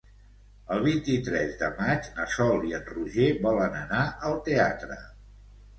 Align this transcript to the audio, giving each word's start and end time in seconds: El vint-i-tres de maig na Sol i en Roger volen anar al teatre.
El 0.75 0.79
vint-i-tres 0.85 1.53
de 1.59 1.69
maig 1.81 2.09
na 2.17 2.25
Sol 2.37 2.67
i 2.71 2.75
en 2.81 2.91
Roger 2.97 3.31
volen 3.47 3.79
anar 3.85 4.05
al 4.31 4.43
teatre. 4.51 5.01